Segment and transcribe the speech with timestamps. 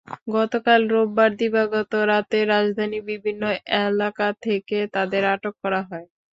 [0.35, 3.43] গতকাল রোববার দিবাগত রাতে রাজধানীর বিভিন্ন
[3.81, 6.07] এলাকা থেকে তাদের আটক করা হয়।